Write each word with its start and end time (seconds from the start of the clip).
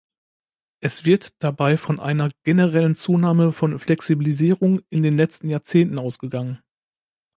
Es 0.81 1.05
wird 1.05 1.35
dabei 1.43 1.77
von 1.77 1.99
einer 1.99 2.31
generellen 2.41 2.95
Zunahme 2.95 3.51
von 3.51 3.77
Flexibilisierung 3.77 4.81
in 4.89 5.03
den 5.03 5.15
letzten 5.15 5.47
Jahrzehnten 5.47 5.99
ausgegangen. 5.99 6.59